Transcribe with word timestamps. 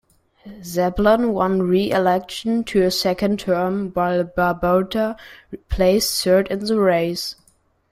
Sablan 0.63 1.31
won 1.31 1.61
re-election 1.61 2.63
to 2.63 2.81
a 2.81 2.89
second 2.89 3.37
term, 3.39 3.91
while 3.91 4.23
Babauta 4.23 5.15
placed 5.69 6.23
third 6.23 6.47
in 6.47 6.65
the 6.65 6.79
race. 6.79 7.35